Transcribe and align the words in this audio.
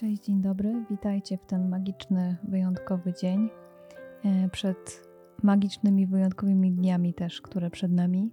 Cześć, 0.00 0.24
dzień 0.24 0.40
dobry. 0.40 0.84
Witajcie 0.90 1.38
w 1.38 1.46
ten 1.46 1.68
magiczny, 1.68 2.36
wyjątkowy 2.48 3.12
dzień. 3.12 3.48
e, 4.24 4.48
Przed 4.48 5.08
magicznymi, 5.42 6.06
wyjątkowymi 6.06 6.72
dniami 6.72 7.14
też, 7.14 7.40
które 7.40 7.70
przed 7.70 7.92
nami. 7.92 8.30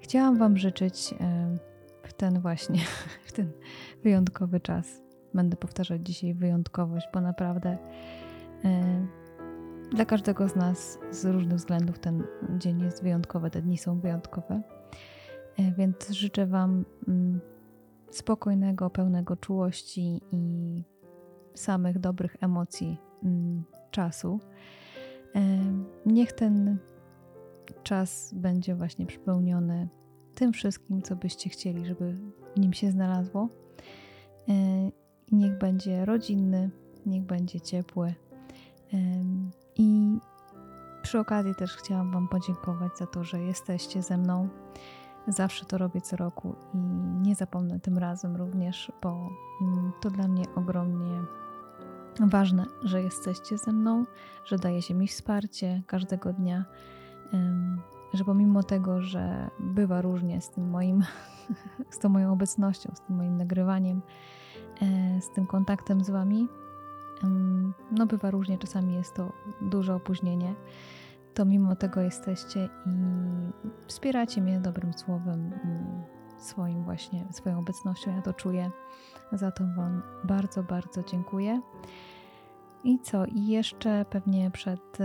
Chciałam 0.00 0.38
Wam 0.38 0.56
życzyć 0.56 1.14
e, 1.20 1.56
w 2.02 2.12
ten 2.12 2.40
właśnie, 2.40 2.80
w 3.26 3.32
ten 3.32 3.52
wyjątkowy 4.02 4.60
czas. 4.60 5.02
Będę 5.34 5.56
powtarzać 5.56 6.00
dzisiaj 6.06 6.34
wyjątkowość, 6.34 7.06
bo 7.14 7.20
naprawdę 7.20 7.78
e, 8.64 9.06
dla 9.90 10.04
każdego 10.04 10.48
z 10.48 10.56
nas 10.56 10.98
z 11.10 11.24
różnych 11.24 11.56
względów 11.56 11.98
ten 11.98 12.24
dzień 12.58 12.80
jest 12.80 13.02
wyjątkowy, 13.02 13.50
te 13.50 13.62
dni 13.62 13.78
są 13.78 14.00
wyjątkowe. 14.00 14.62
Więc 15.78 16.10
życzę 16.10 16.46
Wam 16.46 16.84
mm, 17.08 17.40
spokojnego, 18.16 18.90
pełnego 18.90 19.36
czułości 19.36 20.20
i 20.32 20.82
samych 21.54 21.98
dobrych 21.98 22.36
emocji 22.40 23.00
mm, 23.24 23.64
czasu. 23.90 24.40
Niech 26.06 26.32
ten 26.32 26.78
czas 27.82 28.34
będzie 28.34 28.74
właśnie 28.74 29.06
przypełniony 29.06 29.88
tym 30.34 30.52
wszystkim, 30.52 31.02
co 31.02 31.16
byście 31.16 31.50
chcieli, 31.50 31.86
żeby 31.86 32.16
w 32.56 32.60
nim 32.60 32.72
się 32.72 32.90
znalazło. 32.90 33.48
E, 34.48 34.52
niech 35.32 35.58
będzie 35.58 36.04
rodzinny, 36.04 36.70
niech 37.06 37.22
będzie 37.22 37.60
ciepły. 37.60 38.14
I 39.76 40.18
przy 41.02 41.18
okazji 41.18 41.54
też 41.54 41.76
chciałam 41.76 42.12
Wam 42.12 42.28
podziękować 42.28 42.98
za 42.98 43.06
to, 43.06 43.24
że 43.24 43.40
jesteście 43.40 44.02
ze 44.02 44.18
mną. 44.18 44.48
Zawsze 45.28 45.64
to 45.64 45.78
robię 45.78 46.00
co 46.00 46.16
roku 46.16 46.54
i 46.74 46.78
nie 47.22 47.34
zapomnę 47.34 47.80
tym 47.80 47.98
razem 47.98 48.36
również, 48.36 48.92
bo 49.02 49.28
mm, 49.62 49.92
to 50.00 50.10
dla 50.10 50.28
mnie 50.28 50.44
ogromnie 50.54 51.22
ważne, 52.20 52.66
że 52.82 53.02
jesteście 53.02 53.58
ze 53.58 53.72
mną, 53.72 54.04
że 54.44 54.56
dajecie 54.56 54.94
mi 54.94 55.08
wsparcie 55.08 55.82
każdego 55.86 56.32
dnia, 56.32 56.64
że 58.12 58.24
pomimo 58.24 58.62
tego, 58.62 59.02
że 59.02 59.50
bywa 59.60 60.02
różnie 60.02 60.40
z 60.40 60.50
tym 60.50 60.70
moim, 60.70 61.04
z 61.90 61.98
tą 61.98 62.08
moją 62.08 62.32
obecnością, 62.32 62.92
z 62.94 63.00
tym 63.00 63.16
moim 63.16 63.36
nagrywaniem, 63.36 64.02
e, 64.82 65.20
z 65.20 65.30
tym 65.34 65.46
kontaktem 65.46 66.04
z 66.04 66.10
wami, 66.10 66.48
no 67.92 68.06
bywa 68.06 68.30
różnie, 68.30 68.58
czasami 68.58 68.94
jest 68.94 69.14
to 69.14 69.32
duże 69.60 69.94
opóźnienie, 69.94 70.54
to 71.34 71.44
mimo 71.44 71.76
tego 71.76 72.00
jesteście 72.00 72.68
i 72.86 72.90
wspieracie 73.86 74.40
mnie 74.42 74.60
dobrym 74.60 74.92
słowem, 74.92 75.50
swoim 76.38 76.84
właśnie, 76.84 77.24
swoją 77.30 77.58
obecnością. 77.58 78.16
Ja 78.16 78.22
to 78.22 78.32
czuję. 78.32 78.70
Za 79.32 79.50
to 79.50 79.64
Wam 79.76 80.02
bardzo, 80.24 80.62
bardzo 80.62 81.02
dziękuję. 81.02 81.60
I 82.84 82.98
co? 82.98 83.26
I 83.26 83.46
jeszcze 83.46 84.04
pewnie 84.10 84.50
przed 84.50 85.00
y, 85.00 85.04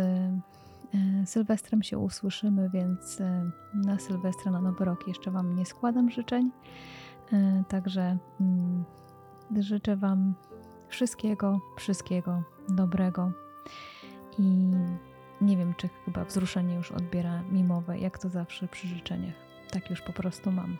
y, 1.22 1.26
Sylwestrem 1.26 1.84
się 1.84 1.98
usłyszymy, 1.98 2.70
więc 2.70 3.20
y, 3.20 3.52
na 3.74 4.00
Sylwestra, 4.00 4.52
na 4.52 4.62
Nowy 4.62 4.86
Rok 4.86 5.08
jeszcze 5.08 5.32
Wam 5.32 5.56
nie 5.56 5.66
składam 5.66 6.10
życzeń. 6.10 6.52
Także 7.68 8.18
mm, 8.42 8.84
życzę 9.60 9.98
Wam 9.98 10.34
wszystkiego, 10.88 11.60
wszystkiego 11.78 12.44
dobrego 12.70 13.32
i 14.38 14.72
nie 15.42 15.58
wiem, 15.58 15.74
czy 15.78 15.90
chyba 16.06 16.26
wzruszenie 16.26 16.76
już 16.76 16.92
odbiera 16.92 17.44
mimowe, 17.52 18.00
jak 18.00 18.20
to 18.20 18.30
zawsze 18.30 18.68
przy 18.68 18.88
życzeniach. 18.88 19.36
Tak 19.72 19.90
już 19.90 20.02
po 20.02 20.14
prostu 20.14 20.52
mam. 20.52 20.78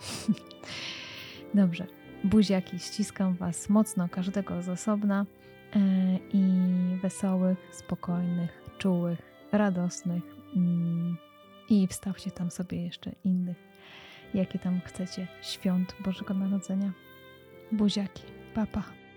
Dobrze. 1.54 1.88
Buziaki, 2.24 2.80
ściskam 2.80 3.34
Was 3.34 3.70
mocno, 3.70 4.10
każdego 4.10 4.62
z 4.62 4.70
osobna 4.70 5.26
e, 5.76 5.80
i 6.34 6.44
wesołych, 7.02 7.58
spokojnych, 7.72 8.64
czułych, 8.78 9.20
radosnych 9.52 10.24
mm, 10.56 11.18
i 11.70 11.88
wstawcie 11.88 12.32
tam 12.32 12.52
sobie 12.52 12.84
jeszcze 12.84 13.12
innych, 13.24 13.58
jakie 14.34 14.60
tam 14.60 14.82
chcecie 14.86 15.28
świąt 15.42 15.96
Bożego 16.00 16.34
Narodzenia. 16.34 16.92
Buziaki, 17.72 18.24
papa. 18.54 18.72
Pa. 18.72 19.09